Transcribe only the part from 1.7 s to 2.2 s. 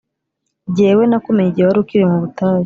ukiri mu